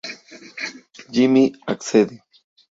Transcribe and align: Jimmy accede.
Jimmy 1.11 1.53
accede. 1.67 2.15